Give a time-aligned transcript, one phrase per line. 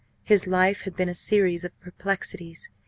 [0.23, 2.71] His life had been a series of perplexities.